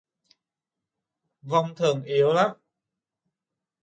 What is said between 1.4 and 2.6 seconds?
vong thường yếu lắm